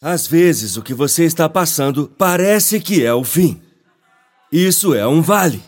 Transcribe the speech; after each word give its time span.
Às 0.00 0.26
vezes, 0.26 0.76
o 0.76 0.82
que 0.82 0.92
você 0.92 1.24
está 1.24 1.48
passando 1.48 2.06
parece 2.18 2.80
que 2.80 3.04
é 3.04 3.14
o 3.14 3.24
fim. 3.24 3.60
Isso 4.52 4.94
é 4.94 5.06
um 5.06 5.22
vale. 5.22 5.62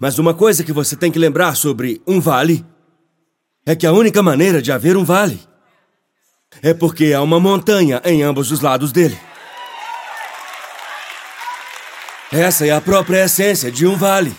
Mas 0.00 0.18
uma 0.18 0.34
coisa 0.34 0.64
que 0.64 0.72
você 0.72 0.96
tem 0.96 1.12
que 1.12 1.18
lembrar 1.18 1.54
sobre 1.54 2.00
um 2.06 2.18
vale 2.18 2.64
é 3.64 3.76
que 3.76 3.86
a 3.86 3.92
única 3.92 4.22
maneira 4.22 4.62
de 4.62 4.72
haver 4.72 4.96
um 4.96 5.04
vale 5.04 5.38
é 6.62 6.72
porque 6.72 7.12
há 7.12 7.20
uma 7.20 7.38
montanha 7.38 8.00
em 8.04 8.22
ambos 8.22 8.50
os 8.50 8.60
lados 8.60 8.90
dele. 8.90 9.18
Essa 12.32 12.66
é 12.66 12.70
a 12.70 12.80
própria 12.80 13.24
essência 13.24 13.70
de 13.70 13.86
um 13.86 13.96
vale. 13.96 14.34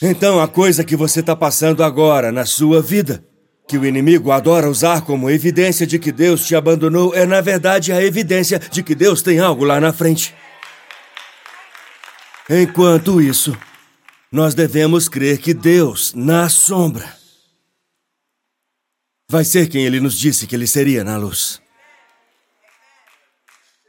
Então, 0.00 0.40
a 0.40 0.48
coisa 0.48 0.82
que 0.82 0.96
você 0.96 1.20
está 1.20 1.36
passando 1.36 1.84
agora 1.84 2.32
na 2.32 2.44
sua 2.44 2.82
vida 2.82 3.24
que 3.72 3.78
o 3.78 3.86
inimigo 3.86 4.30
adora 4.30 4.68
usar 4.68 5.00
como 5.00 5.30
evidência 5.30 5.86
de 5.86 5.98
que 5.98 6.12
Deus 6.12 6.44
te 6.44 6.54
abandonou 6.54 7.14
é, 7.14 7.24
na 7.24 7.40
verdade, 7.40 7.90
a 7.90 8.04
evidência 8.04 8.58
de 8.58 8.82
que 8.82 8.94
Deus 8.94 9.22
tem 9.22 9.38
algo 9.38 9.64
lá 9.64 9.80
na 9.80 9.94
frente. 9.94 10.34
Enquanto 12.50 13.18
isso, 13.18 13.56
nós 14.30 14.54
devemos 14.54 15.08
crer 15.08 15.38
que 15.38 15.54
Deus, 15.54 16.12
na 16.12 16.50
sombra, 16.50 17.16
vai 19.26 19.42
ser 19.42 19.66
quem 19.70 19.86
ele 19.86 20.00
nos 20.00 20.18
disse 20.18 20.46
que 20.46 20.54
ele 20.54 20.66
seria 20.66 21.02
na 21.02 21.16
luz. 21.16 21.58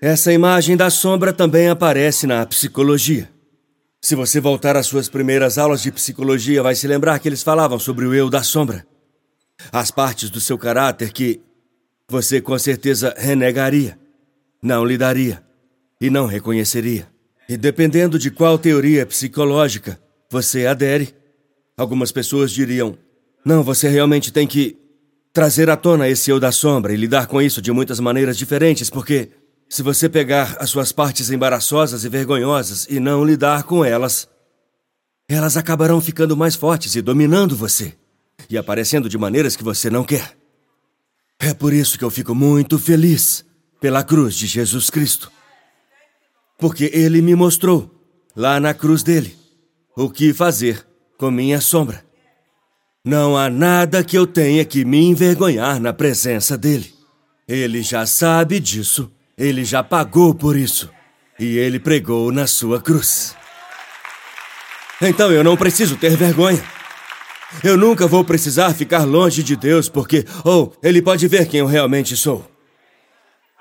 Essa 0.02 0.31
imagem 0.31 0.77
da 0.77 0.89
sombra 0.89 1.33
também 1.33 1.67
aparece 1.67 2.25
na 2.25 2.45
psicologia. 2.45 3.29
Se 4.02 4.15
você 4.15 4.39
voltar 4.39 4.77
às 4.77 4.85
suas 4.85 5.09
primeiras 5.09 5.57
aulas 5.57 5.81
de 5.81 5.91
psicologia, 5.91 6.63
vai 6.63 6.73
se 6.73 6.88
lembrar 6.88 7.19
que 7.19 7.27
eles 7.27 7.43
falavam 7.43 7.77
sobre 7.77 8.05
o 8.05 8.13
eu 8.13 8.29
da 8.29 8.43
sombra 8.43 8.92
as 9.71 9.91
partes 9.91 10.30
do 10.30 10.41
seu 10.41 10.57
caráter 10.57 11.12
que 11.12 11.41
você 12.09 12.41
com 12.41 12.57
certeza 12.57 13.13
renegaria, 13.17 13.98
não 14.61 14.85
lidaria 14.85 15.44
e 15.99 16.09
não 16.09 16.25
reconheceria. 16.25 17.07
E 17.48 17.58
dependendo 17.58 18.17
de 18.17 18.31
qual 18.31 18.58
teoria 18.58 19.05
psicológica 19.05 20.00
você 20.30 20.66
adere, 20.66 21.14
algumas 21.77 22.11
pessoas 22.11 22.52
diriam: 22.52 22.97
não, 23.44 23.64
você 23.64 23.88
realmente 23.88 24.31
tem 24.31 24.47
que 24.47 24.77
trazer 25.31 25.70
à 25.70 25.75
tona 25.75 26.08
esse 26.08 26.30
eu 26.30 26.39
da 26.39 26.52
sombra 26.52 26.94
e 26.94 26.97
lidar 26.97 27.27
com 27.27 27.42
isso 27.42 27.61
de 27.61 27.72
muitas 27.72 27.99
maneiras 27.99 28.38
diferentes, 28.38 28.89
porque 28.89 29.31
se 29.67 29.81
você 29.81 30.08
pegar 30.08 30.55
as 30.59 30.70
suas 30.70 30.92
partes 30.92 31.31
embaraçosas 31.31 32.05
e 32.05 32.09
vergonhosas 32.09 32.86
e 32.89 32.99
não 32.99 33.25
lidar 33.25 33.64
com 33.64 33.83
elas, 33.83 34.27
elas 35.27 35.58
acabarão 35.58 35.99
ficando 35.99 36.38
mais 36.38 36.55
fortes 36.55 36.95
e 36.95 37.02
dominando 37.02 37.55
você 37.55 37.95
e 38.49 38.58
aparecendo 38.58 39.09
de 39.09 39.17
maneiras 39.17 39.55
que 39.55 39.63
você 39.63 39.89
não 39.89 40.03
quer. 40.03 40.38
É 41.39 41.53
por 41.53 41.73
isso 41.73 41.97
que 41.97 42.03
eu 42.03 42.09
fico 42.09 42.33
muito 42.33 42.80
feliz 42.80 43.45
pela 43.81 44.03
cruz 44.03 44.36
de 44.36 44.47
Jesus 44.47 44.89
Cristo. 44.89 45.31
Porque 46.58 46.89
ele 46.94 47.21
me 47.21 47.36
mostrou, 47.36 47.94
lá 48.36 48.59
na 48.59 48.73
cruz 48.73 49.03
dele, 49.03 49.36
o 49.95 50.09
que 50.09 50.33
fazer 50.33 50.86
com 51.17 51.30
minha 51.30 51.59
sombra. 51.59 52.05
Não 53.03 53.36
há 53.38 53.49
nada 53.49 54.03
que 54.03 54.17
eu 54.17 54.25
tenha 54.25 54.64
que 54.64 54.86
me 54.86 55.03
envergonhar 55.03 55.80
na 55.80 55.91
presença 55.91 56.58
dele. 56.58 56.94
Ele 57.45 57.81
já 57.81 58.05
sabe 58.05 58.59
disso, 58.59 59.11
ele 59.38 59.66
já 59.66 59.83
pagou 59.83 60.33
por 60.33 60.55
isso, 60.55 60.89
e 61.38 61.58
ele 61.58 61.80
pregou 61.80 62.31
na 62.31 62.47
sua 62.47 62.81
cruz. 62.81 63.36
Então 65.02 65.30
eu 65.31 65.44
não 65.44 65.58
preciso 65.58 65.97
ter 65.97 66.16
vergonha. 66.16 66.64
Eu 67.61 67.77
nunca 67.77 68.07
vou 68.07 68.23
precisar 68.23 68.73
ficar 68.73 69.03
longe 69.03 69.43
de 69.43 69.55
Deus 69.55 69.89
porque, 69.89 70.25
ou, 70.45 70.73
oh, 70.73 70.87
Ele 70.87 71.01
pode 71.01 71.27
ver 71.27 71.47
quem 71.47 71.59
eu 71.59 71.65
realmente 71.65 72.15
sou. 72.15 72.45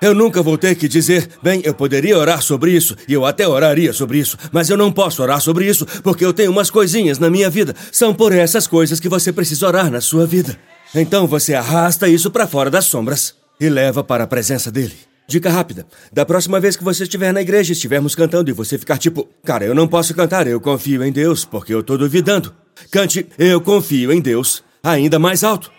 Eu 0.01 0.13
nunca 0.13 0.41
vou 0.41 0.57
ter 0.57 0.75
que 0.75 0.87
dizer, 0.87 1.29
bem, 1.41 1.61
eu 1.63 1.73
poderia 1.73 2.17
orar 2.17 2.41
sobre 2.41 2.71
isso, 2.71 2.93
e 3.07 3.13
eu 3.13 3.25
até 3.25 3.47
oraria 3.47 3.93
sobre 3.93 4.17
isso, 4.17 4.37
mas 4.51 4.69
eu 4.69 4.75
não 4.75 4.91
posso 4.91 5.23
orar 5.23 5.39
sobre 5.39 5.65
isso 5.65 5.85
porque 6.03 6.25
eu 6.25 6.33
tenho 6.33 6.51
umas 6.51 6.69
coisinhas 6.69 7.19
na 7.19 7.29
minha 7.29 7.49
vida. 7.49 7.73
São 7.89 8.13
por 8.13 8.33
essas 8.33 8.67
coisas 8.67 8.99
que 8.99 9.07
você 9.07 9.31
precisa 9.31 9.65
orar 9.65 9.89
na 9.89 10.01
sua 10.01 10.25
vida. 10.25 10.59
Então 10.93 11.25
você 11.25 11.53
arrasta 11.53 12.09
isso 12.09 12.29
para 12.29 12.45
fora 12.45 12.69
das 12.69 12.83
sombras 12.83 13.33
e 13.59 13.69
leva 13.69 14.03
para 14.03 14.25
a 14.25 14.27
presença 14.27 14.69
dele. 14.69 14.93
Dica 15.25 15.49
rápida: 15.49 15.85
da 16.11 16.25
próxima 16.25 16.59
vez 16.59 16.75
que 16.75 16.83
você 16.83 17.03
estiver 17.03 17.31
na 17.31 17.41
igreja 17.41 17.71
estivermos 17.71 18.13
cantando 18.13 18.49
e 18.49 18.53
você 18.53 18.77
ficar 18.77 18.97
tipo, 18.97 19.29
cara, 19.45 19.63
eu 19.63 19.73
não 19.73 19.87
posso 19.87 20.13
cantar, 20.13 20.47
eu 20.47 20.59
confio 20.59 21.01
em 21.01 21.13
Deus 21.13 21.45
porque 21.45 21.73
eu 21.73 21.81
tô 21.81 21.97
duvidando. 21.97 22.53
Cante 22.91 23.27
Eu 23.37 23.61
confio 23.61 24.11
em 24.11 24.21
Deus 24.21 24.63
ainda 24.83 25.17
mais 25.17 25.43
alto. 25.43 25.71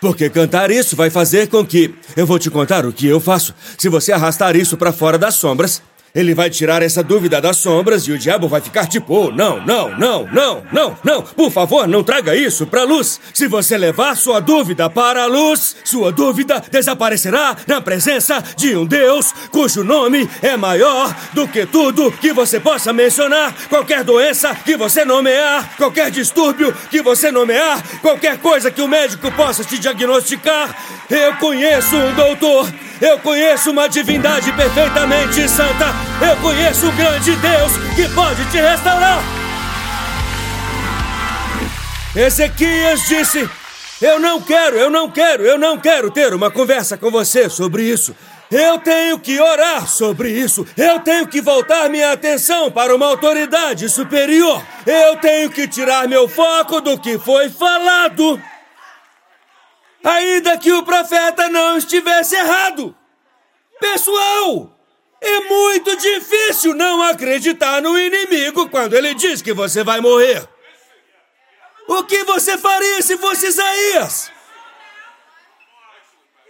Porque 0.00 0.28
cantar 0.30 0.70
isso 0.70 0.94
vai 0.94 1.10
fazer 1.10 1.48
com 1.48 1.64
que 1.64 1.94
eu 2.16 2.26
vou 2.26 2.38
te 2.38 2.50
contar 2.50 2.84
o 2.84 2.92
que 2.92 3.06
eu 3.06 3.18
faço. 3.18 3.54
Se 3.78 3.88
você 3.88 4.12
arrastar 4.12 4.54
isso 4.54 4.76
para 4.76 4.92
fora 4.92 5.18
das 5.18 5.34
sombras, 5.34 5.82
ele 6.16 6.34
vai 6.34 6.48
tirar 6.48 6.82
essa 6.82 7.02
dúvida 7.02 7.42
das 7.42 7.58
sombras 7.58 8.04
e 8.04 8.12
o 8.12 8.18
diabo 8.18 8.48
vai 8.48 8.62
ficar 8.62 8.86
tipo, 8.86 9.14
oh, 9.14 9.30
não, 9.30 9.60
não, 9.60 9.90
não, 9.98 10.26
não, 10.32 10.62
não, 10.72 10.98
não, 11.04 11.22
por 11.22 11.50
favor, 11.52 11.86
não 11.86 12.02
traga 12.02 12.34
isso 12.34 12.66
para 12.66 12.80
a 12.80 12.84
luz. 12.84 13.20
Se 13.34 13.46
você 13.46 13.76
levar 13.76 14.16
sua 14.16 14.40
dúvida 14.40 14.88
para 14.88 15.24
a 15.24 15.26
luz, 15.26 15.76
sua 15.84 16.10
dúvida 16.10 16.64
desaparecerá 16.70 17.54
na 17.66 17.82
presença 17.82 18.42
de 18.56 18.74
um 18.74 18.86
Deus 18.86 19.30
cujo 19.50 19.84
nome 19.84 20.26
é 20.40 20.56
maior 20.56 21.14
do 21.34 21.46
que 21.46 21.66
tudo 21.66 22.10
que 22.12 22.32
você 22.32 22.58
possa 22.58 22.94
mencionar. 22.94 23.54
Qualquer 23.68 24.02
doença 24.02 24.54
que 24.54 24.74
você 24.74 25.04
nomear, 25.04 25.76
qualquer 25.76 26.10
distúrbio 26.10 26.74
que 26.90 27.02
você 27.02 27.30
nomear, 27.30 27.82
qualquer 28.00 28.38
coisa 28.38 28.70
que 28.70 28.80
o 28.80 28.88
médico 28.88 29.30
possa 29.32 29.62
te 29.62 29.78
diagnosticar. 29.78 30.74
Eu 31.10 31.36
conheço 31.36 31.94
um 31.94 32.14
doutor 32.14 32.85
eu 33.00 33.18
conheço 33.18 33.70
uma 33.70 33.88
divindade 33.88 34.50
perfeitamente 34.52 35.48
santa. 35.48 35.86
Eu 36.20 36.36
conheço 36.36 36.86
um 36.86 36.96
grande 36.96 37.36
Deus 37.36 37.72
que 37.94 38.08
pode 38.14 38.44
te 38.50 38.58
restaurar. 38.58 39.22
Ezequias 42.14 43.02
disse: 43.02 43.48
Eu 44.00 44.18
não 44.18 44.40
quero, 44.40 44.76
eu 44.76 44.88
não 44.88 45.10
quero, 45.10 45.44
eu 45.44 45.58
não 45.58 45.78
quero 45.78 46.10
ter 46.10 46.32
uma 46.32 46.50
conversa 46.50 46.96
com 46.96 47.10
você 47.10 47.50
sobre 47.50 47.82
isso. 47.82 48.14
Eu 48.50 48.78
tenho 48.78 49.18
que 49.18 49.40
orar 49.40 49.88
sobre 49.88 50.30
isso. 50.30 50.64
Eu 50.76 51.00
tenho 51.00 51.26
que 51.26 51.40
voltar 51.40 51.90
minha 51.90 52.12
atenção 52.12 52.70
para 52.70 52.94
uma 52.94 53.06
autoridade 53.06 53.88
superior. 53.88 54.62
Eu 54.86 55.16
tenho 55.16 55.50
que 55.50 55.66
tirar 55.66 56.06
meu 56.06 56.28
foco 56.28 56.80
do 56.80 56.96
que 56.96 57.18
foi 57.18 57.50
falado 57.50 58.40
ainda 60.06 60.56
que 60.56 60.72
o 60.72 60.84
profeta 60.84 61.48
não 61.48 61.76
estivesse 61.76 62.36
errado. 62.36 62.96
Pessoal, 63.80 64.78
é 65.20 65.40
muito 65.40 65.96
difícil 65.96 66.74
não 66.74 67.02
acreditar 67.02 67.82
no 67.82 67.98
inimigo 67.98 68.68
quando 68.68 68.94
ele 68.94 69.14
diz 69.14 69.42
que 69.42 69.52
você 69.52 69.82
vai 69.82 70.00
morrer. 70.00 70.48
O 71.88 72.04
que 72.04 72.22
você 72.24 72.56
faria 72.56 73.02
se 73.02 73.18
fosse 73.18 73.46
Isaías? 73.46 74.30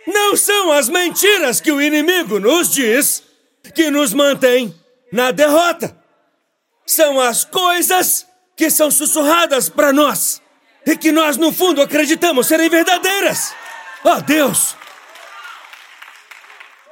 Não 0.06 0.37
são 0.37 0.71
as 0.71 0.88
mentiras 0.88 1.61
que 1.61 1.73
o 1.73 1.81
inimigo 1.81 2.38
nos 2.38 2.71
diz 2.71 3.23
que 3.75 3.91
nos 3.91 4.12
mantém 4.12 4.75
na 5.11 5.31
derrota. 5.31 5.97
São 6.87 7.19
as 7.19 7.44
coisas 7.44 8.27
que 8.55 8.71
são 8.71 8.91
sussurradas 8.91 9.69
para 9.69 9.93
nós 9.93 10.43
e 10.86 10.97
que 10.97 11.10
nós, 11.10 11.36
no 11.36 11.52
fundo, 11.52 11.82
acreditamos 11.82 12.47
serem 12.47 12.70
verdadeiras. 12.70 13.52
Oh, 14.04 14.20
Deus! 14.22 14.76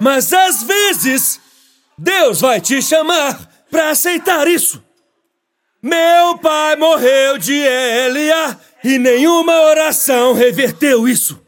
Mas 0.01 0.33
às 0.33 0.65
vezes, 0.65 1.41
Deus 1.97 2.41
vai 2.41 2.61
te 2.61 2.83
chamar 2.83 3.49
para 3.71 3.91
aceitar 3.91 4.49
isso. 4.49 4.83
Meu 5.81 6.37
pai 6.39 6.75
morreu 6.77 7.39
de 7.39 7.55
Elia 7.55 8.59
e 8.83 8.99
nenhuma 8.99 9.61
oração 9.63 10.33
reverteu 10.33 11.07
isso. 11.07 11.41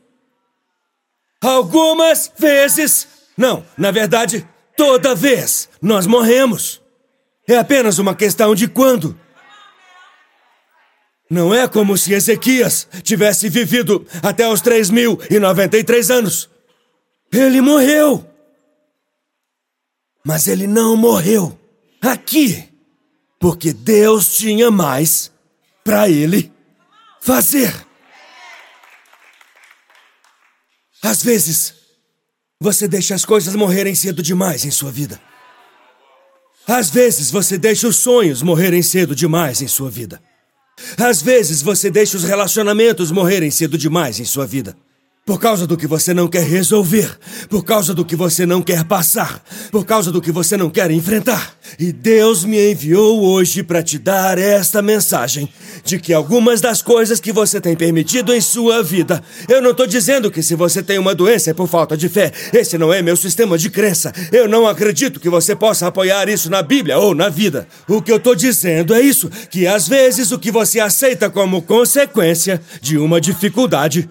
Algumas 1.43 2.31
vezes, 2.39 3.09
não, 3.37 3.65
na 3.77 3.91
verdade, 3.91 4.47
toda 4.77 5.15
vez 5.15 5.69
nós 5.83 6.07
morremos. 6.07 6.81
É 7.49 7.57
apenas 7.57 7.99
uma 7.99 8.15
questão 8.15 8.55
de 8.55 8.69
quando. 8.69 9.19
Não 11.29 11.53
é 11.53 11.67
como 11.67 11.99
se 11.99 12.13
Ezequias 12.13 12.87
tivesse 13.03 13.49
vivido 13.49 14.07
até 14.23 14.49
os 14.49 14.63
3.093 14.63 16.15
anos. 16.15 16.49
Ele 17.33 17.61
morreu. 17.61 18.25
Mas 20.25 20.47
ele 20.47 20.67
não 20.67 20.97
morreu 20.97 21.59
aqui, 22.01 22.69
porque 23.39 23.73
Deus 23.73 24.37
tinha 24.37 24.71
mais 24.71 25.31
para 25.85 26.09
ele 26.09 26.53
fazer. 27.21 27.87
Às 31.03 31.23
vezes, 31.23 31.75
você 32.61 32.89
deixa 32.89 33.15
as 33.15 33.25
coisas 33.25 33.55
morrerem 33.55 33.95
cedo 33.95 34.23
demais 34.23 34.65
em 34.65 34.71
sua 34.71 34.91
vida. 34.91 35.21
Às 36.67 36.91
vezes, 36.91 37.31
você 37.31 37.57
deixa 37.57 37.87
os 37.87 37.97
sonhos 37.97 38.43
morrerem 38.43 38.83
cedo 38.83 39.15
demais 39.15 39.63
em 39.63 39.69
sua 39.69 39.91
vida. 39.91 40.21
Às 40.99 41.23
vezes 41.23 41.63
você 41.63 41.91
deixa 41.91 42.17
os 42.17 42.25
relacionamentos 42.25 43.11
morrerem 43.11 43.51
cedo 43.51 43.79
demais 43.79 44.21
em 44.21 44.25
sua 44.25 44.47
vida. 44.47 44.77
Por 45.27 45.41
causa 45.41 45.67
do 45.67 45.77
que 45.77 45.89
você 45.89 46.15
não 46.15 46.29
quer 46.29 46.45
resolver, 46.45 47.19
por 47.49 47.65
causa 47.65 47.93
do 47.93 48.05
que 48.05 48.15
você 48.15 48.47
não 48.47 48.63
quer 48.63 48.85
passar, 48.85 49.43
por 49.73 49.85
causa 49.85 50.13
do 50.13 50.23
que 50.23 50.31
você 50.31 50.57
não 50.57 50.71
quer 50.71 50.89
enfrentar. 50.93 51.53
E 51.81 51.91
Deus 51.91 52.45
me 52.45 52.71
enviou 52.71 53.25
hoje 53.25 53.65
para 53.65 53.83
te 53.83 53.99
dar 53.99 54.39
esta 54.39 54.81
mensagem 54.81 55.49
de 55.85 55.99
que 55.99 56.15
algumas 56.15 56.61
das 56.61 56.81
coisas 56.81 57.19
que 57.19 57.33
você 57.33 57.61
tem 57.61 57.75
permitido 57.75 58.33
em 58.33 58.41
sua 58.41 58.85
vida, 58.85 59.21
eu 59.49 59.61
não 59.61 59.73
estou 59.73 59.85
dizendo 59.85 60.31
que 60.31 60.45
se 60.45 60.55
você 60.55 60.81
tem 60.81 60.97
uma 60.97 61.13
doença 61.13 61.51
é 61.51 61.55
por 61.55 61.67
falta 61.67 61.97
de 61.97 62.09
fé. 62.09 62.31
Esse 62.53 62.79
não 62.79 62.95
é 62.95 63.03
meu 63.03 63.17
sistema 63.17 63.59
de 63.59 63.69
crença. 63.69 64.13
Eu 64.31 64.47
não 64.47 64.65
acredito 64.65 65.19
que 65.19 65.29
você 65.29 65.57
possa 65.57 65.89
apoiar 65.89 66.29
isso 66.29 66.49
na 66.49 66.63
Bíblia 66.63 66.99
ou 66.99 67.17
na 67.17 67.29
vida. 67.29 67.67
O 67.89 68.01
que 68.01 68.13
eu 68.13 68.19
estou 68.19 68.37
dizendo 68.37 68.95
é 68.95 69.01
isso, 69.01 69.29
que 69.51 69.67
às 69.67 69.89
vezes 69.89 70.31
o 70.31 70.39
que 70.39 70.53
você 70.53 70.79
aceita 70.79 71.29
como 71.29 71.63
consequência 71.63 72.63
de 72.81 72.97
uma 72.97 73.21
dificuldade 73.21 74.09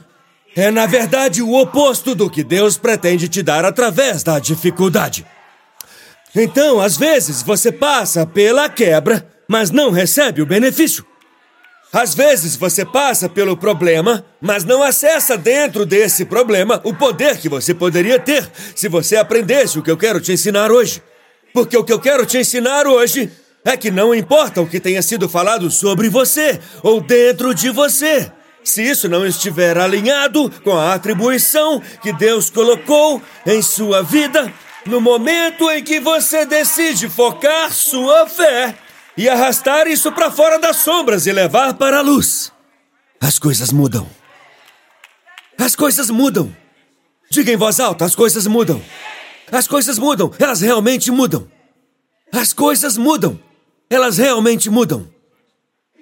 é, 0.56 0.72
na 0.72 0.86
verdade, 0.86 1.42
o 1.42 1.54
oposto 1.54 2.16
do 2.16 2.30
que 2.30 2.44
Deus 2.44 2.78
pretende 2.78 3.28
te 3.28 3.44
dar 3.44 3.66
através 3.66 4.24
da 4.24 4.40
dificuldade. 4.40 5.26
Então, 6.34 6.80
às 6.80 6.96
vezes, 6.96 7.44
você 7.44 7.72
passa 7.72 8.26
pela 8.26 8.70
quebra, 8.70 9.28
mas 9.48 9.70
não 9.70 9.92
recebe 9.92 10.42
o 10.42 10.46
benefício. 10.46 11.06
Às 11.92 12.14
vezes 12.14 12.58
você 12.58 12.84
passa 12.84 13.30
pelo 13.30 13.56
problema, 13.56 14.26
mas 14.42 14.66
não 14.66 14.84
acessa 14.84 15.38
dentro 15.38 15.86
desse 15.86 16.26
problema 16.26 16.82
o 16.84 16.94
poder 16.94 17.38
que 17.38 17.48
você 17.48 17.74
poderia 17.74 18.20
ter 18.20 18.50
se 18.76 18.90
você 18.90 19.16
aprendesse 19.16 19.80
o 19.80 19.82
que 19.82 19.90
eu 19.90 19.96
quero 19.96 20.20
te 20.20 20.34
ensinar 20.34 20.72
hoje. 20.72 21.02
Porque 21.54 21.78
o 21.78 21.86
que 21.86 21.94
eu 21.94 22.00
quero 22.00 22.26
te 22.26 22.38
ensinar 22.38 22.86
hoje 22.86 23.32
é 23.64 23.78
que 23.78 23.90
não 23.90 24.14
importa 24.14 24.60
o 24.60 24.68
que 24.68 24.80
tenha 24.80 25.02
sido 25.02 25.30
falado 25.30 25.72
sobre 25.72 26.10
você 26.10 26.60
ou 26.84 27.00
dentro 27.00 27.54
de 27.56 27.70
você. 27.70 28.30
Se 28.66 28.82
isso 28.82 29.08
não 29.08 29.26
estiver 29.26 29.78
alinhado 29.78 30.50
com 30.64 30.76
a 30.76 30.96
atribuição 30.96 31.80
que 32.02 32.12
Deus 32.12 32.50
colocou 32.50 33.22
em 33.46 33.62
sua 33.62 34.02
vida, 34.02 34.52
no 34.88 35.00
momento 35.00 35.70
em 35.70 35.84
que 35.84 36.00
você 36.00 36.46
decide 36.46 37.08
focar 37.08 37.72
sua 37.72 38.28
fé 38.28 38.76
e 39.16 39.30
arrastar 39.30 39.86
isso 39.86 40.12
para 40.12 40.32
fora 40.32 40.58
das 40.58 40.78
sombras 40.78 41.28
e 41.28 41.32
levar 41.32 41.76
para 41.76 42.00
a 42.00 42.02
luz, 42.02 42.52
as 43.22 43.38
coisas 43.38 43.72
mudam. 43.72 44.10
As 45.60 45.76
coisas 45.76 46.10
mudam. 46.10 46.54
Diga 47.30 47.52
em 47.52 47.58
voz 47.58 47.80
alta: 47.80 48.04
as 48.04 48.16
coisas 48.16 48.48
mudam. 48.48 48.82
As 49.52 49.68
coisas 49.68 50.00
mudam. 50.00 50.34
Elas 50.40 50.62
realmente 50.62 51.12
mudam. 51.12 51.48
As 52.32 52.52
coisas 52.52 52.98
mudam. 52.98 53.40
Elas 53.90 54.18
realmente 54.18 54.72
mudam. 54.72 55.08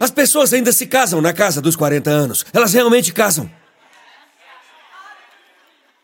As 0.03 0.11
pessoas 0.11 0.51
ainda 0.51 0.73
se 0.73 0.85
casam 0.85 1.21
na 1.21 1.31
casa 1.31 1.61
dos 1.61 1.77
40 1.77 2.09
anos. 2.09 2.45
Elas 2.51 2.73
realmente 2.73 3.13
casam. 3.13 3.49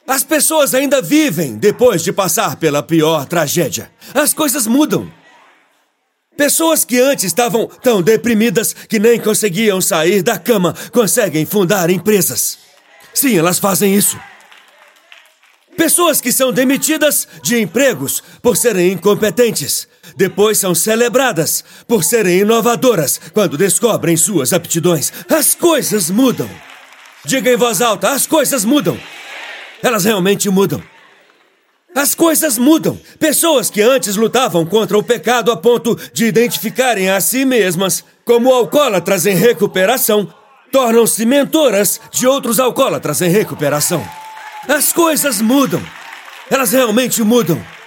As 0.07 0.23
pessoas 0.23 0.73
ainda 0.73 1.01
vivem 1.01 1.57
depois 1.57 2.01
de 2.01 2.13
passar 2.13 2.55
pela 2.55 2.81
pior 2.81 3.25
tragédia. 3.25 3.91
As 4.13 4.33
coisas 4.33 4.65
mudam. 4.67 5.11
Pessoas 6.37 6.85
que 6.85 6.97
antes 6.97 7.25
estavam 7.25 7.67
tão 7.67 8.01
deprimidas 8.01 8.71
que 8.71 8.99
nem 8.99 9.19
conseguiam 9.19 9.81
sair 9.81 10.23
da 10.23 10.39
cama 10.39 10.73
conseguem 10.93 11.45
fundar 11.45 11.89
empresas. 11.89 12.57
Sim, 13.13 13.37
elas 13.37 13.59
fazem 13.59 13.93
isso. 13.93 14.17
Pessoas 15.75 16.21
que 16.21 16.31
são 16.31 16.53
demitidas 16.53 17.27
de 17.43 17.59
empregos 17.59 18.23
por 18.41 18.55
serem 18.55 18.93
incompetentes 18.93 19.88
depois 20.19 20.57
são 20.57 20.75
celebradas 20.75 21.63
por 21.87 22.03
serem 22.03 22.39
inovadoras 22.39 23.21
quando 23.33 23.57
descobrem 23.57 24.17
suas 24.17 24.51
aptidões. 24.51 25.13
As 25.29 25.55
coisas 25.55 26.09
mudam. 26.09 26.49
Diga 27.23 27.49
em 27.49 27.55
voz 27.55 27.81
alta: 27.81 28.09
as 28.09 28.27
coisas 28.27 28.65
mudam. 28.65 28.99
Elas 29.81 30.03
realmente 30.03 30.49
mudam. 30.49 30.83
As 31.95 32.13
coisas 32.13 32.57
mudam. 32.57 32.99
Pessoas 33.17 33.69
que 33.69 33.81
antes 33.81 34.17
lutavam 34.17 34.65
contra 34.65 34.97
o 34.97 35.03
pecado 35.03 35.53
a 35.53 35.55
ponto 35.55 35.97
de 36.11 36.25
identificarem 36.25 37.09
a 37.09 37.21
si 37.21 37.45
mesmas 37.45 38.03
como 38.25 38.53
alcoólatras 38.53 39.25
em 39.25 39.35
recuperação, 39.35 40.31
tornam-se 40.69 41.25
mentoras 41.25 42.01
de 42.11 42.27
outros 42.27 42.59
alcoólatras 42.59 43.21
em 43.21 43.29
recuperação. 43.29 44.05
As 44.67 44.91
coisas 44.91 45.39
mudam. 45.39 45.81
Elas 46.51 46.73
realmente 46.73 47.23
mudam. 47.23 47.78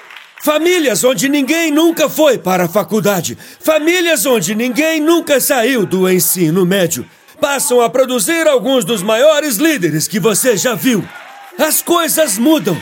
Famílias 0.42 1.04
onde 1.04 1.28
ninguém 1.28 1.70
nunca 1.70 2.08
foi 2.08 2.36
para 2.36 2.64
a 2.64 2.68
faculdade. 2.68 3.38
Famílias 3.60 4.26
onde 4.26 4.56
ninguém 4.56 4.98
nunca 4.98 5.40
saiu 5.40 5.86
do 5.86 6.10
ensino 6.10 6.66
médio. 6.66 7.06
Passam 7.40 7.80
a 7.80 7.88
produzir 7.88 8.48
alguns 8.48 8.84
dos 8.84 9.04
maiores 9.04 9.58
líderes 9.58 10.08
que 10.08 10.18
você 10.18 10.56
já 10.56 10.74
viu. 10.74 11.06
As 11.56 11.80
coisas 11.80 12.38
mudam. 12.38 12.76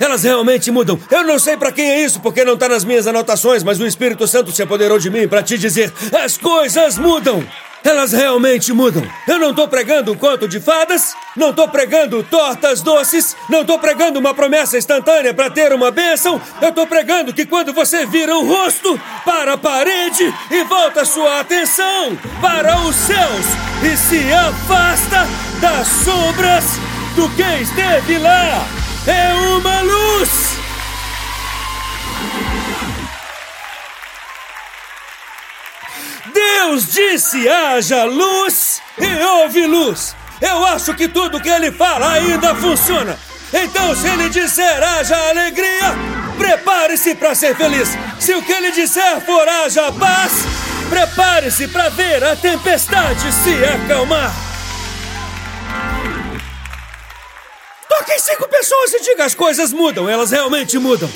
Elas 0.00 0.24
realmente 0.24 0.72
mudam. 0.72 0.98
Eu 1.08 1.22
não 1.22 1.38
sei 1.38 1.56
para 1.56 1.70
quem 1.70 1.88
é 1.88 2.04
isso 2.04 2.18
porque 2.18 2.44
não 2.44 2.54
está 2.54 2.68
nas 2.68 2.84
minhas 2.84 3.06
anotações, 3.06 3.62
mas 3.62 3.78
o 3.78 3.86
Espírito 3.86 4.26
Santo 4.26 4.50
se 4.50 4.64
apoderou 4.64 4.98
de 4.98 5.08
mim 5.08 5.28
para 5.28 5.40
te 5.40 5.56
dizer: 5.56 5.92
as 6.20 6.36
coisas 6.36 6.98
mudam. 6.98 7.46
Elas 7.84 8.12
realmente 8.12 8.72
mudam. 8.72 9.06
Eu 9.28 9.38
não 9.38 9.50
estou 9.50 9.68
pregando 9.68 10.10
um 10.10 10.16
conto 10.16 10.48
de 10.48 10.58
fadas, 10.58 11.14
não 11.36 11.50
estou 11.50 11.68
pregando 11.68 12.22
tortas 12.22 12.80
doces, 12.80 13.36
não 13.50 13.60
estou 13.60 13.78
pregando 13.78 14.18
uma 14.18 14.32
promessa 14.32 14.78
instantânea 14.78 15.34
para 15.34 15.50
ter 15.50 15.70
uma 15.72 15.90
bênção. 15.90 16.40
Eu 16.62 16.70
estou 16.70 16.86
pregando 16.86 17.34
que 17.34 17.44
quando 17.44 17.74
você 17.74 18.06
vira 18.06 18.34
o 18.34 18.46
rosto 18.46 18.98
para 19.24 19.52
a 19.52 19.58
parede 19.58 20.32
e 20.50 20.64
volta 20.64 21.04
sua 21.04 21.40
atenção 21.40 22.16
para 22.40 22.80
os 22.80 22.96
céus 22.96 23.46
e 23.82 23.96
se 23.96 24.32
afasta 24.32 25.26
das 25.60 25.86
sombras 25.86 26.64
do 27.14 27.28
que 27.30 27.62
esteve 27.62 28.18
lá, 28.18 28.66
é 29.06 29.34
uma 29.34 29.82
luz. 29.82 30.13
Deus 36.74 36.86
disse: 36.86 37.48
haja 37.48 38.02
luz 38.02 38.82
e 38.98 39.24
houve 39.24 39.64
luz. 39.64 40.16
Eu 40.40 40.66
acho 40.66 40.92
que 40.94 41.06
tudo 41.06 41.40
que 41.40 41.48
ele 41.48 41.70
fala 41.70 42.14
ainda 42.14 42.52
funciona. 42.56 43.16
Então, 43.52 43.94
se 43.94 44.08
ele 44.08 44.28
disser 44.28 44.82
haja 44.82 45.16
alegria, 45.28 45.94
prepare-se 46.36 47.14
para 47.14 47.32
ser 47.36 47.54
feliz. 47.56 47.90
Se 48.18 48.34
o 48.34 48.42
que 48.42 48.52
ele 48.52 48.72
disser 48.72 49.20
for 49.20 49.48
haja 49.48 49.92
paz, 49.92 50.32
prepare-se 50.90 51.68
para 51.68 51.90
ver 51.90 52.24
a 52.24 52.34
tempestade 52.34 53.30
se 53.32 53.64
acalmar. 53.64 54.34
Toque 57.88 58.12
em 58.14 58.18
cinco 58.18 58.48
pessoas 58.48 58.94
e 58.94 59.00
diga: 59.00 59.24
as 59.24 59.34
coisas 59.36 59.72
mudam, 59.72 60.10
elas 60.10 60.32
realmente 60.32 60.76
mudam. 60.76 61.10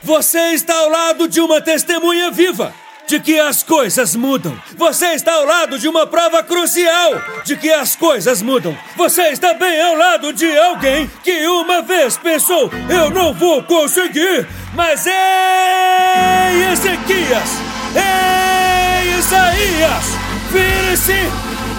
Você 0.00 0.52
está 0.52 0.76
ao 0.76 0.88
lado 0.88 1.26
de 1.26 1.40
uma 1.40 1.60
testemunha 1.60 2.30
viva 2.30 2.72
de 3.08 3.18
que 3.18 3.40
as 3.40 3.62
coisas 3.62 4.14
mudam. 4.14 4.56
Você 4.76 5.06
está 5.06 5.32
ao 5.32 5.46
lado 5.46 5.78
de 5.78 5.88
uma 5.88 6.06
prova 6.06 6.42
crucial 6.42 7.14
de 7.42 7.56
que 7.56 7.70
as 7.70 7.96
coisas 7.96 8.42
mudam. 8.42 8.76
Você 8.96 9.22
está 9.30 9.54
bem 9.54 9.80
ao 9.80 9.96
lado 9.96 10.30
de 10.32 10.56
alguém 10.58 11.10
que 11.24 11.46
uma 11.46 11.80
vez 11.80 12.18
pensou: 12.18 12.70
eu 12.88 13.10
não 13.10 13.32
vou 13.32 13.62
conseguir. 13.62 14.46
Mas 14.74 15.06
ei, 15.06 16.72
Ezequias! 16.72 17.50
Ei, 17.96 19.18
Isaías! 19.18 20.04
Vire-se! 20.52 21.28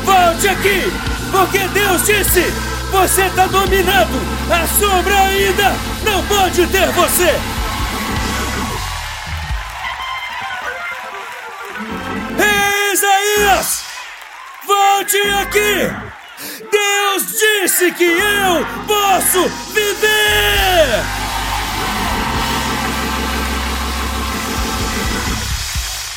Volte 0.04 0.48
aqui! 0.48 0.92
Porque 1.32 1.60
Deus 1.68 2.04
disse: 2.06 2.42
você 2.92 3.22
está 3.22 3.46
dominado! 3.46 4.20
A 4.50 4.68
sombra 4.80 5.16
ainda 5.16 5.76
não 6.04 6.26
pode 6.26 6.66
ter 6.68 6.88
você! 6.88 7.59
Aqui! 15.22 15.92
Deus 16.72 17.40
disse 17.40 17.92
que 17.92 18.06
eu 18.06 18.66
posso 18.88 19.50
viver! 19.74 21.04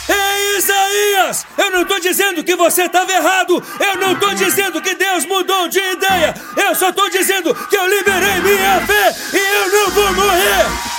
Ei, 0.08 0.56
Isaías! 0.58 1.46
Eu 1.58 1.70
não 1.70 1.82
estou 1.82 1.98
dizendo 2.00 2.44
que 2.44 2.54
você 2.54 2.84
estava 2.84 3.12
errado! 3.12 3.62
Eu 3.80 3.96
não 3.96 4.12
estou 4.12 4.34
dizendo 4.34 4.80
que 4.80 4.94
Deus 4.94 5.24
mudou 5.26 5.68
de 5.68 5.80
ideia! 5.80 6.34
Eu 6.56 6.74
só 6.74 6.90
estou 6.90 7.10
dizendo 7.10 7.54
que 7.54 7.76
eu 7.76 7.88
liberei 7.88 8.40
minha 8.40 8.80
fé 8.86 9.14
e 9.32 9.38
eu 9.38 9.72
não 9.72 9.90
vou 9.90 10.12
morrer! 10.12 10.91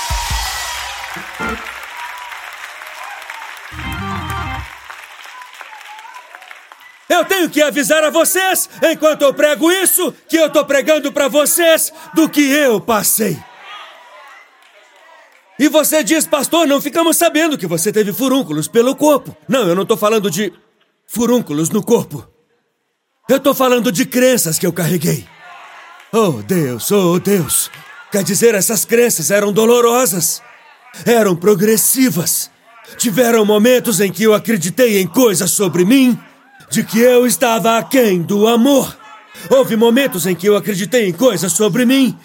Eu 7.14 7.24
tenho 7.26 7.48
que 7.48 7.62
avisar 7.62 8.04
a 8.04 8.10
vocês, 8.10 8.68
enquanto 8.82 9.22
eu 9.22 9.34
prego 9.34 9.72
isso, 9.72 10.12
que 10.28 10.36
eu 10.36 10.48
estou 10.48 10.66
pregando 10.66 11.12
para 11.12 11.28
vocês 11.28 11.94
do 12.16 12.28
que 12.28 12.42
eu 12.42 12.82
passei. 12.82 13.38
E 15.60 15.68
você 15.68 16.04
diz, 16.04 16.26
pastor, 16.26 16.66
não 16.66 16.82
ficamos 16.82 17.16
sabendo 17.16 17.56
que 17.56 17.68
você 17.68 17.92
teve 17.92 18.12
furúnculos 18.12 18.68
pelo 18.68 18.96
corpo. 18.96 19.38
Não, 19.48 19.68
eu 19.68 19.76
não 19.76 19.84
estou 19.84 19.96
falando 19.96 20.32
de 20.32 20.52
furúnculos 21.06 21.70
no 21.70 21.84
corpo. 21.84 22.28
Eu 23.30 23.38
estou 23.38 23.54
falando 23.54 23.92
de 23.92 24.06
crenças 24.06 24.58
que 24.58 24.66
eu 24.66 24.74
carreguei. 24.74 25.28
Oh 26.12 26.42
Deus, 26.42 26.92
oh 26.92 27.20
Deus. 27.20 27.70
Quer 28.12 28.24
dizer, 28.24 28.56
essas 28.56 28.86
crenças 28.86 29.30
eram 29.30 29.54
dolorosas, 29.54 30.42
eram 31.06 31.36
progressivas. 31.36 32.50
Tiveram 32.98 33.46
momentos 33.46 34.02
em 34.02 34.12
que 34.12 34.24
eu 34.24 34.34
acreditei 34.34 35.00
em 35.00 35.08
coisas 35.08 35.52
sobre 35.52 35.86
mim, 35.86 36.20
de 36.70 36.84
que 36.84 37.00
eu 37.00 37.26
estava 37.26 37.78
aquém 37.78 38.22
do 38.22 38.48
amor. 38.48 38.96
Houve 39.50 39.76
momentos 39.76 40.26
em 40.26 40.36
que 40.36 40.48
eu 40.48 40.56
acreditei 40.56 41.08
em 41.08 41.14
coisas 41.14 41.52
sobre 41.52 41.86
mim, 41.86 42.18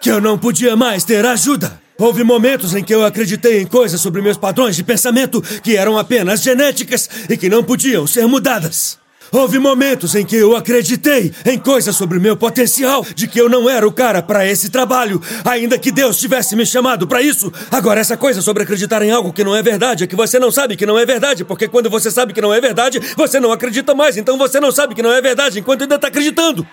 que 0.00 0.10
eu 0.10 0.20
não 0.20 0.38
podia 0.38 0.76
mais 0.76 1.04
ter 1.04 1.24
ajuda. 1.24 1.80
Houve 1.98 2.24
momentos 2.24 2.74
em 2.74 2.82
que 2.82 2.94
eu 2.94 3.04
acreditei 3.04 3.60
em 3.60 3.66
coisas 3.66 4.00
sobre 4.00 4.22
meus 4.22 4.36
padrões 4.36 4.74
de 4.74 4.82
pensamento 4.82 5.42
que 5.62 5.76
eram 5.76 5.98
apenas 5.98 6.42
genéticas 6.42 7.08
e 7.28 7.36
que 7.36 7.48
não 7.48 7.62
podiam 7.62 8.06
ser 8.06 8.26
mudadas. 8.26 9.01
Houve 9.34 9.58
momentos 9.58 10.14
em 10.14 10.26
que 10.26 10.36
eu 10.36 10.54
acreditei 10.54 11.32
em 11.46 11.58
coisas 11.58 11.96
sobre 11.96 12.18
meu 12.18 12.36
potencial, 12.36 13.02
de 13.14 13.26
que 13.26 13.40
eu 13.40 13.48
não 13.48 13.68
era 13.68 13.88
o 13.88 13.92
cara 13.92 14.22
para 14.22 14.46
esse 14.46 14.68
trabalho, 14.68 15.22
ainda 15.42 15.78
que 15.78 15.90
Deus 15.90 16.18
tivesse 16.18 16.54
me 16.54 16.66
chamado 16.66 17.08
para 17.08 17.22
isso. 17.22 17.50
Agora, 17.70 17.98
essa 17.98 18.14
coisa 18.14 18.42
sobre 18.42 18.64
acreditar 18.64 19.00
em 19.00 19.10
algo 19.10 19.32
que 19.32 19.42
não 19.42 19.56
é 19.56 19.62
verdade 19.62 20.04
é 20.04 20.06
que 20.06 20.14
você 20.14 20.38
não 20.38 20.50
sabe 20.52 20.76
que 20.76 20.84
não 20.84 20.98
é 20.98 21.06
verdade, 21.06 21.46
porque 21.46 21.66
quando 21.66 21.88
você 21.88 22.10
sabe 22.10 22.34
que 22.34 22.42
não 22.42 22.52
é 22.52 22.60
verdade, 22.60 23.00
você 23.16 23.40
não 23.40 23.50
acredita 23.50 23.94
mais, 23.94 24.18
então 24.18 24.36
você 24.36 24.60
não 24.60 24.70
sabe 24.70 24.94
que 24.94 25.02
não 25.02 25.10
é 25.10 25.22
verdade 25.22 25.58
enquanto 25.58 25.80
ainda 25.80 25.94
está 25.94 26.08
acreditando. 26.08 26.68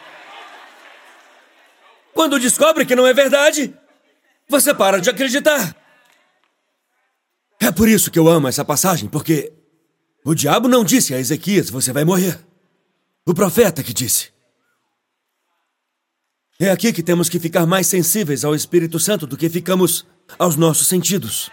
Quando 2.14 2.38
descobre 2.38 2.86
que 2.86 2.94
não 2.94 3.08
é 3.08 3.14
verdade, 3.14 3.74
você 4.50 4.74
para 4.74 5.00
de 5.00 5.10
acreditar. 5.10 5.74
É 7.62 7.72
por 7.72 7.88
isso 7.88 8.12
que 8.12 8.20
eu 8.20 8.28
amo 8.28 8.50
essa 8.50 8.66
passagem, 8.66 9.08
porque 9.08 9.54
o 10.26 10.36
diabo 10.36 10.68
não 10.68 10.84
disse 10.84 11.14
a 11.14 11.20
Ezequias: 11.20 11.70
você 11.70 11.94
vai 11.94 12.04
morrer. 12.04 12.49
O 13.30 13.34
profeta 13.36 13.84
que 13.84 13.94
disse. 13.94 14.32
É 16.60 16.72
aqui 16.72 16.92
que 16.92 17.04
temos 17.04 17.30
que 17.30 17.40
ficar 17.40 17.64
mais 17.68 17.86
sensíveis 17.86 18.44
ao 18.44 18.56
Espírito 18.56 19.00
Santo 19.00 19.28
do 19.28 19.38
que 19.38 19.48
ficamos 19.48 20.04
aos 20.40 20.56
nossos 20.56 20.88
sentidos. 20.88 21.52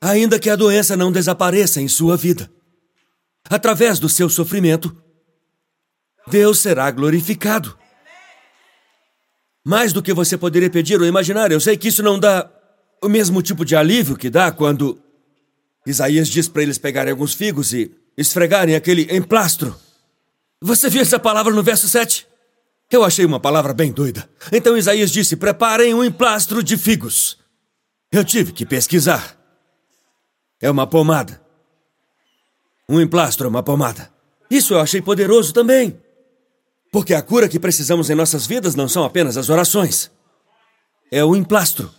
Ainda 0.00 0.38
que 0.38 0.48
a 0.48 0.56
doença 0.56 0.96
não 0.96 1.12
desapareça 1.12 1.82
em 1.82 1.86
sua 1.86 2.16
vida, 2.16 2.50
através 3.50 3.98
do 3.98 4.08
seu 4.08 4.30
sofrimento, 4.30 4.96
Deus 6.26 6.58
será 6.58 6.90
glorificado. 6.90 7.78
Mais 9.66 9.92
do 9.92 10.02
que 10.02 10.14
você 10.14 10.38
poderia 10.38 10.70
pedir 10.70 10.98
ou 10.98 11.06
imaginar, 11.06 11.52
eu 11.52 11.60
sei 11.60 11.76
que 11.76 11.88
isso 11.88 12.02
não 12.02 12.18
dá 12.18 12.50
o 13.02 13.08
mesmo 13.10 13.42
tipo 13.42 13.66
de 13.66 13.76
alívio 13.76 14.16
que 14.16 14.30
dá 14.30 14.50
quando 14.50 14.98
Isaías 15.86 16.26
diz 16.26 16.48
para 16.48 16.62
eles 16.62 16.78
pegarem 16.78 17.10
alguns 17.10 17.34
figos 17.34 17.74
e 17.74 17.97
esfregarem 18.18 18.74
aquele 18.74 19.16
emplastro. 19.16 19.78
Você 20.60 20.90
viu 20.90 21.00
essa 21.00 21.20
palavra 21.20 21.54
no 21.54 21.62
verso 21.62 21.88
7? 21.88 22.26
Eu 22.90 23.04
achei 23.04 23.24
uma 23.24 23.38
palavra 23.38 23.72
bem 23.72 23.92
doida. 23.92 24.28
Então 24.50 24.76
Isaías 24.76 25.12
disse: 25.12 25.36
preparem 25.36 25.94
um 25.94 26.02
emplastro 26.02 26.60
de 26.60 26.76
figos. 26.76 27.38
Eu 28.10 28.24
tive 28.24 28.52
que 28.52 28.66
pesquisar. 28.66 29.38
É 30.60 30.68
uma 30.68 30.86
pomada. 30.86 31.40
Um 32.88 33.00
emplastro 33.00 33.46
é 33.46 33.48
uma 33.48 33.62
pomada. 33.62 34.12
Isso 34.50 34.74
eu 34.74 34.80
achei 34.80 35.00
poderoso 35.00 35.52
também. 35.52 36.00
Porque 36.90 37.14
a 37.14 37.22
cura 37.22 37.48
que 37.48 37.60
precisamos 37.60 38.10
em 38.10 38.14
nossas 38.14 38.46
vidas 38.46 38.74
não 38.74 38.88
são 38.88 39.04
apenas 39.04 39.36
as 39.36 39.48
orações. 39.48 40.10
É 41.12 41.22
o 41.22 41.36
emplastro. 41.36 41.94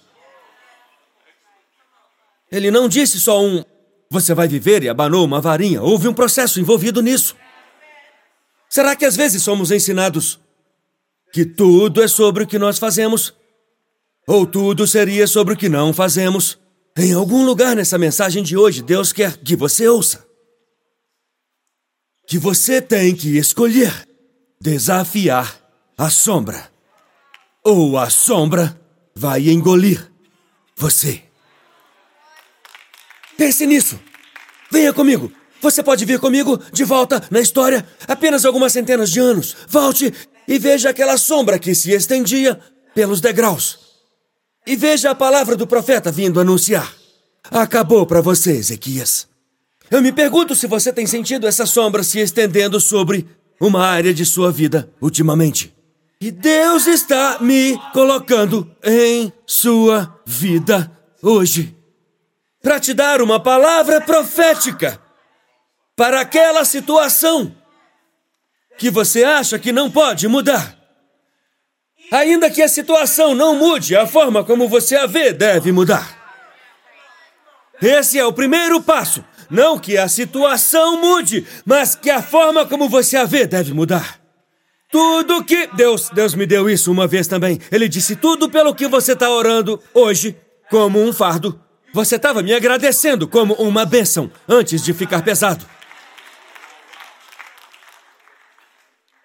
Ele 2.52 2.72
não 2.72 2.90
disse 2.90 3.20
só 3.20 3.42
um 3.42 3.64
você 4.10 4.34
vai 4.34 4.48
viver 4.48 4.84
e 4.84 4.90
abanou 4.90 5.24
uma 5.24 5.40
varinha. 5.40 5.82
Houve 5.82 6.08
um 6.08 6.14
processo 6.14 6.60
envolvido 6.60 7.02
nisso. 7.02 7.36
Será 8.68 8.96
que 8.96 9.06
às 9.06 9.16
vezes 9.16 9.44
somos 9.44 9.72
ensinados 9.72 10.40
que 11.32 11.46
tudo 11.46 12.02
é 12.02 12.08
sobre 12.08 12.44
o 12.44 12.48
que 12.48 12.58
nós 12.58 12.80
fazemos? 12.80 13.34
Ou 14.28 14.46
tudo 14.46 14.88
seria 14.88 15.28
sobre 15.28 15.54
o 15.54 15.58
que 15.58 15.70
não 15.70 15.94
fazemos? 15.94 16.58
Em 16.98 17.14
algum 17.14 17.46
lugar 17.46 17.76
nessa 17.76 17.98
mensagem 17.98 18.44
de 18.44 18.58
hoje, 18.58 18.82
Deus 18.82 19.12
quer 19.12 19.38
que 19.38 19.56
você 19.56 19.88
ouça. 19.88 20.26
Que 22.28 22.38
você 22.38 22.82
tem 22.82 23.16
que 23.16 23.38
escolher 23.38 24.08
desafiar 24.60 25.60
a 25.98 26.10
sombra. 26.10 26.72
Ou 27.64 27.98
a 27.98 28.10
sombra 28.10 28.80
vai 29.16 29.50
engolir 29.50 30.12
você. 30.76 31.29
Pense 33.40 33.66
nisso. 33.66 33.98
Venha 34.70 34.92
comigo. 34.92 35.32
Você 35.62 35.82
pode 35.82 36.04
vir 36.04 36.20
comigo 36.20 36.60
de 36.74 36.84
volta 36.84 37.24
na 37.32 37.40
história 37.40 37.88
apenas 38.06 38.44
algumas 38.44 38.74
centenas 38.74 39.10
de 39.10 39.22
anos. 39.22 39.56
Volte 39.66 40.14
e 40.46 40.60
veja 40.60 40.90
aquela 40.90 41.18
sombra 41.18 41.58
que 41.58 41.74
se 41.74 41.94
estendia 41.94 42.60
pelos 42.94 43.22
degraus. 43.22 43.80
E 44.68 44.76
veja 44.76 45.12
a 45.12 45.16
palavra 45.16 45.56
do 45.56 45.66
profeta 45.66 46.12
vindo 46.12 46.38
anunciar. 46.38 46.94
Acabou 47.50 48.06
para 48.06 48.20
você, 48.20 48.52
Ezequias. 48.52 49.26
Eu 49.90 50.02
me 50.02 50.12
pergunto 50.12 50.54
se 50.54 50.68
você 50.68 50.92
tem 50.92 51.08
sentido 51.08 51.48
essa 51.48 51.66
sombra 51.66 52.04
se 52.04 52.20
estendendo 52.20 52.78
sobre 52.78 53.26
uma 53.58 53.86
área 53.88 54.14
de 54.14 54.26
sua 54.26 54.52
vida 54.52 54.92
ultimamente. 55.00 55.74
E 56.20 56.30
Deus 56.30 56.88
está 56.88 57.38
me 57.40 57.80
colocando 57.94 58.70
em 58.84 59.32
sua 59.48 60.20
vida 60.26 60.92
hoje 61.24 61.79
para 62.62 62.80
te 62.80 62.94
dar 62.94 63.22
uma 63.22 63.40
palavra 63.40 64.02
profética 64.02 65.02
para 65.96 66.22
aquela 66.22 66.64
situação 66.64 67.56
que 68.78 68.90
você 68.90 69.24
acha 69.24 69.60
que 69.60 69.72
não 69.72 69.92
pode 69.92 70.28
mudar. 70.28 70.78
Ainda 72.12 72.50
que 72.50 72.62
a 72.62 72.68
situação 72.68 73.36
não 73.36 73.56
mude, 73.56 73.96
a 73.96 74.08
forma 74.08 74.44
como 74.44 74.68
você 74.68 74.96
a 74.96 75.06
vê 75.06 75.34
deve 75.34 75.72
mudar. 75.72 76.18
Esse 77.82 78.18
é 78.18 78.26
o 78.26 78.34
primeiro 78.34 78.82
passo. 78.82 79.24
Não 79.50 79.80
que 79.80 79.98
a 79.98 80.08
situação 80.08 81.00
mude, 81.00 81.46
mas 81.66 81.96
que 81.96 82.10
a 82.10 82.22
forma 82.22 82.66
como 82.66 82.88
você 82.88 83.18
a 83.18 83.26
vê 83.26 83.46
deve 83.46 83.74
mudar. 83.74 84.20
Tudo 84.92 85.44
que. 85.44 85.68
Deus, 85.68 86.10
Deus 86.10 86.34
me 86.34 86.46
deu 86.46 86.70
isso 86.70 86.92
uma 86.92 87.08
vez 87.08 87.28
também. 87.28 87.60
Ele 87.72 87.88
disse: 87.88 88.16
tudo 88.16 88.50
pelo 88.50 88.74
que 88.74 88.88
você 88.88 89.14
está 89.14 89.30
orando 89.30 89.82
hoje, 89.94 90.36
como 90.70 91.02
um 91.02 91.14
fardo, 91.14 91.60
você 91.94 92.16
estava 92.16 92.42
me 92.42 92.54
agradecendo 92.54 93.28
como 93.28 93.54
uma 93.56 93.86
bênção 93.86 94.32
antes 94.48 94.84
de 94.84 94.94
ficar 94.94 95.24
pesado. 95.24 95.66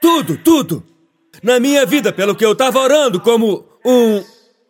Tudo, 0.01 0.37
tudo. 0.39 0.87
Na 1.43 1.59
minha 1.59 1.85
vida, 1.85 2.13
pelo 2.13 2.35
que 2.35 2.45
eu 2.45 2.53
estava 2.53 2.79
orando 2.79 3.21
como 3.21 3.67
um 3.85 4.25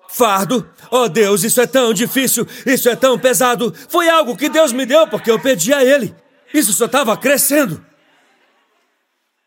fardo. 0.08 0.68
Oh 0.90 1.08
Deus, 1.08 1.42
isso 1.42 1.60
é 1.60 1.66
tão 1.66 1.92
difícil, 1.92 2.46
isso 2.64 2.88
é 2.88 2.96
tão 2.96 3.18
pesado. 3.18 3.74
Foi 3.88 4.08
algo 4.08 4.36
que 4.36 4.48
Deus 4.48 4.72
me 4.72 4.86
deu 4.86 5.06
porque 5.06 5.30
eu 5.30 5.40
pedi 5.40 5.72
a 5.72 5.84
Ele. 5.84 6.14
Isso 6.52 6.72
só 6.72 6.86
estava 6.86 7.16
crescendo. 7.16 7.84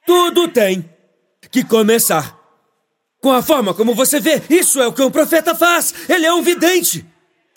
Tudo 0.06 0.48
tem 0.48 0.90
que 1.50 1.64
começar 1.64 2.38
com 3.22 3.32
a 3.32 3.42
forma 3.42 3.74
como 3.74 3.96
você 3.96 4.20
vê. 4.20 4.42
Isso 4.50 4.82
é 4.82 4.88
o 4.88 4.94
que 4.94 5.02
um 5.02 5.12
profeta 5.12 5.56
faz. 5.56 5.94
Ele 6.10 6.26
é 6.26 6.34
um 6.34 6.42
vidente. 6.42 7.06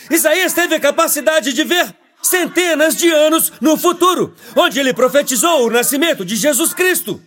Isaías 0.09 0.53
teve 0.53 0.75
a 0.75 0.81
capacidade 0.81 1.53
de 1.53 1.65
ver 1.65 1.95
centenas 2.23 2.97
de 2.97 3.11
anos 3.11 3.53
no 3.61 3.77
futuro, 3.77 4.35
onde 4.57 4.79
ele 4.79 4.95
profetizou 4.95 5.67
o 5.67 5.71
nascimento 5.71 6.25
de 6.25 6.37
Jesus 6.37 6.73
Cristo. 6.73 7.21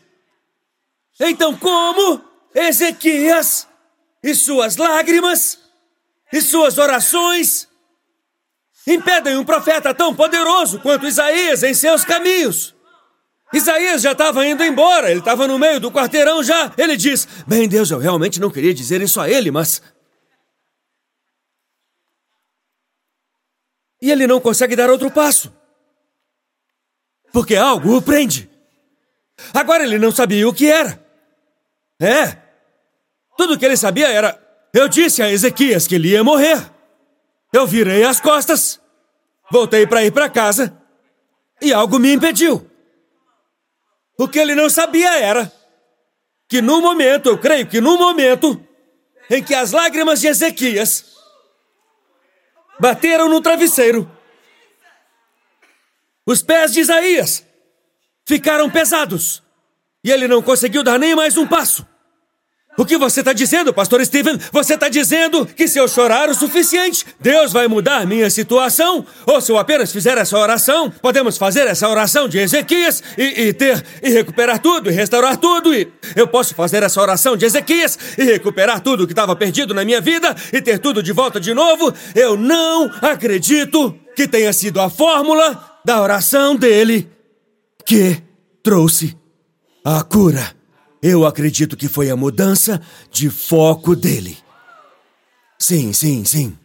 Então, 1.20 1.56
como 1.56 2.22
Ezequias 2.53 3.68
e 4.24 4.34
suas 4.34 4.77
lágrimas 4.77 5.60
e 6.32 6.42
suas 6.42 6.77
orações 6.77 7.68
impedem 8.88 9.38
um 9.38 9.46
profeta 9.46 9.94
tão 9.94 10.13
poderoso 10.13 10.80
quanto 10.80 11.08
Isaías 11.08 11.63
em 11.63 11.74
seus 11.74 12.03
caminhos? 12.03 12.74
Isaías 13.53 14.01
já 14.01 14.13
estava 14.13 14.46
indo 14.48 14.63
embora, 14.63 15.12
ele 15.12 15.20
estava 15.20 15.48
no 15.48 15.60
meio 15.60 15.80
do 15.80 15.92
quarteirão 15.92 16.42
já. 16.42 16.74
Ele 16.75 16.98
diz: 16.98 17.27
Bem, 17.46 17.68
Deus, 17.68 17.92
eu 17.92 18.00
realmente 18.00 18.39
não 18.39 18.50
queria 18.50 18.74
dizer 18.74 19.00
isso 19.00 19.22
a 19.22 19.30
ele, 19.30 19.51
mas 19.51 19.80
e 24.04 24.12
ele 24.12 24.28
não 24.28 24.42
consegue 24.42 24.76
dar 24.76 24.90
outro 24.90 25.10
passo. 25.10 25.50
Porque 27.32 27.56
algo 27.56 27.96
o 27.96 28.02
prende. 28.02 28.50
Agora 29.54 29.82
ele 29.86 29.98
não 29.98 30.12
sabia 30.12 30.46
o 30.46 30.54
que 30.54 30.70
era. 30.70 31.02
É. 32.02 32.38
Tudo 33.38 33.58
que 33.58 33.66
ele 33.66 33.78
sabia 33.78 34.10
era: 34.10 34.38
eu 34.74 34.90
disse 34.90 35.24
a 35.24 35.32
Ezequias 35.32 35.88
que 35.88 35.96
ele 35.96 36.10
ia 36.10 36.22
morrer. 36.22 36.70
Eu 37.54 37.66
virei 37.66 38.04
as 38.04 38.20
costas, 38.20 38.78
voltei 39.50 39.88
para 39.88 40.04
ir 40.04 40.12
para 40.12 40.30
casa 40.30 40.78
e 41.62 41.72
algo 41.72 41.98
me 41.98 42.12
impediu. 42.12 42.70
O 44.20 44.28
que 44.28 44.38
ele 44.38 44.54
não 44.54 44.70
sabia 44.70 45.18
era 45.18 45.50
que 46.50 46.62
no 46.62 46.82
momento, 46.82 47.30
eu 47.30 47.38
creio 47.38 47.68
que 47.68 47.80
no 47.80 47.98
momento 47.98 48.62
em 49.30 49.42
que 49.42 49.56
as 49.56 49.72
lágrimas 49.72 50.20
de 50.20 50.28
Ezequias 50.28 51.12
bateram 52.80 53.30
no 53.30 53.42
travesseiro. 53.42 54.10
Os 56.25 56.42
pés 56.42 56.72
de 56.72 56.80
Isaías 56.80 57.46
ficaram 58.25 58.70
pesados 58.70 59.44
e 60.03 60.12
ele 60.12 60.27
não 60.27 60.42
conseguiu 60.42 60.84
dar 60.84 60.98
nem 60.98 61.15
mais 61.15 61.38
um 61.38 61.48
passo. 61.48 61.88
O 62.75 62.86
que 62.86 62.98
você 62.98 63.20
está 63.20 63.34
dizendo, 63.34 63.72
pastor 63.72 64.03
Steven? 64.03 64.39
Você 64.51 64.74
está 64.74 64.89
dizendo 64.89 65.46
que 65.46 65.68
se 65.68 65.77
eu 65.77 65.88
chorar 65.88 66.27
o 66.30 66.34
suficiente, 66.34 67.06
Deus 67.20 67.53
vai 67.53 67.68
mudar 67.68 68.06
minha 68.08 68.30
situação? 68.32 69.06
Ou 69.27 69.39
se 69.39 69.51
eu 69.51 69.60
apenas 69.60 69.92
fizer 69.92 70.18
essa 70.18 70.38
oração, 70.38 70.89
podemos 70.89 71.38
fazer 71.38 71.68
essa 71.68 71.88
oração 71.88 72.27
de 72.27 72.39
Ezequias 72.39 73.03
e, 73.15 73.42
e 73.44 73.53
ter 73.53 73.84
e 74.01 74.10
recuperar 74.10 74.60
tudo 74.60 74.89
e 74.89 74.94
restaurar 74.94 75.38
tudo 75.38 75.74
e 75.74 75.88
eu 76.15 76.27
posso 76.27 76.56
fazer 76.56 76.82
essa 76.82 77.00
oração 77.00 77.38
de 77.38 77.46
Ezequias 77.46 77.98
e 78.18 78.24
recuperar 78.24 78.82
tudo 78.82 79.06
que 79.06 79.13
estava 79.13 79.36
perdido 79.36 79.74
na 79.74 79.86
minha 79.86 80.01
vida 80.01 80.36
e 80.51 80.60
ter 80.60 80.80
tudo 80.80 81.03
de 81.03 81.12
volta 81.12 81.39
de 81.39 81.53
novo? 81.53 81.94
Eu 82.15 82.36
não 82.36 82.92
acredito 83.01 83.96
que 84.15 84.27
tenha 84.27 84.51
sido 84.51 84.82
a 84.82 84.89
fórmula 84.89 85.80
da 85.86 86.01
oração 86.01 86.56
dele 86.56 87.08
que 87.86 88.18
trouxe 88.63 89.15
a 89.86 90.03
cura. 90.03 90.62
Eu 91.04 91.26
acredito 91.26 91.76
que 91.76 91.90
foi 91.90 92.10
a 92.10 92.16
mudança 92.16 92.82
de 93.12 93.30
foco 93.30 93.94
dele. 93.94 94.38
Sim, 95.60 95.92
sim, 95.92 96.24
sim. 96.24 96.58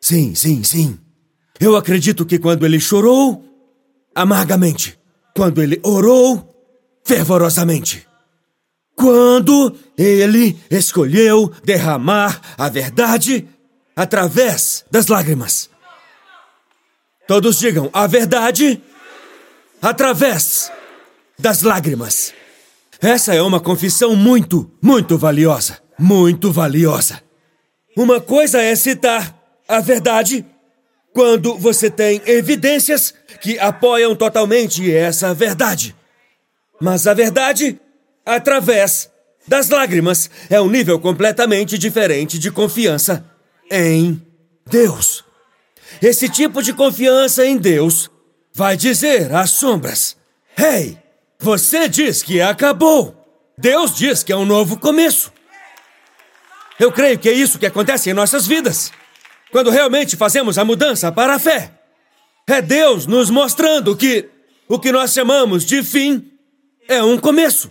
Sim, 0.00 0.34
sim, 0.34 0.64
sim. 0.64 0.98
Eu 1.60 1.76
acredito 1.76 2.26
que 2.26 2.40
quando 2.40 2.66
ele 2.66 2.80
chorou 2.80 3.44
amargamente, 4.12 4.98
quando 5.32 5.62
ele 5.62 5.80
orou 5.84 6.52
fervorosamente, 7.04 8.04
quando 8.96 9.76
ele 9.96 10.58
escolheu 10.68 11.52
derramar 11.62 12.40
a 12.58 12.68
verdade 12.68 13.46
através 13.94 14.84
das 14.90 15.06
lágrimas. 15.06 15.70
Todos 17.28 17.60
digam 17.60 17.90
a 17.92 18.08
verdade 18.08 18.82
através 19.80 20.72
das 21.38 21.62
lágrimas. 21.62 22.34
Essa 23.00 23.34
é 23.34 23.42
uma 23.42 23.60
confissão 23.60 24.16
muito, 24.16 24.70
muito 24.82 25.18
valiosa. 25.18 25.78
Muito 25.98 26.52
valiosa. 26.52 27.22
Uma 27.96 28.20
coisa 28.20 28.60
é 28.60 28.74
citar 28.74 29.34
a 29.68 29.80
verdade 29.80 30.44
quando 31.12 31.56
você 31.56 31.90
tem 31.90 32.20
evidências 32.26 33.14
que 33.40 33.58
apoiam 33.58 34.14
totalmente 34.14 34.92
essa 34.92 35.32
verdade. 35.32 35.96
Mas 36.80 37.06
a 37.06 37.14
verdade, 37.14 37.80
através 38.24 39.10
das 39.48 39.70
lágrimas, 39.70 40.28
é 40.50 40.60
um 40.60 40.68
nível 40.68 41.00
completamente 41.00 41.78
diferente 41.78 42.38
de 42.38 42.50
confiança 42.50 43.24
em 43.70 44.20
Deus. 44.68 45.24
Esse 46.02 46.28
tipo 46.28 46.62
de 46.62 46.72
confiança 46.74 47.46
em 47.46 47.56
Deus 47.56 48.10
vai 48.52 48.76
dizer 48.76 49.34
às 49.34 49.50
sombras: 49.50 50.16
Hey, 50.58 50.98
você 51.38 51.88
diz 51.88 52.22
que 52.22 52.40
acabou. 52.40 53.14
Deus 53.58 53.94
diz 53.94 54.22
que 54.22 54.32
é 54.32 54.36
um 54.36 54.44
novo 54.44 54.78
começo. 54.78 55.32
Eu 56.78 56.92
creio 56.92 57.18
que 57.18 57.28
é 57.28 57.32
isso 57.32 57.58
que 57.58 57.66
acontece 57.66 58.10
em 58.10 58.14
nossas 58.14 58.46
vidas. 58.46 58.92
Quando 59.50 59.70
realmente 59.70 60.16
fazemos 60.16 60.58
a 60.58 60.64
mudança 60.64 61.10
para 61.10 61.34
a 61.34 61.38
fé. 61.38 61.72
É 62.46 62.60
Deus 62.60 63.06
nos 63.06 63.30
mostrando 63.30 63.96
que 63.96 64.28
o 64.68 64.78
que 64.78 64.92
nós 64.92 65.12
chamamos 65.12 65.64
de 65.64 65.82
fim 65.82 66.30
é 66.88 67.02
um 67.02 67.18
começo. 67.18 67.70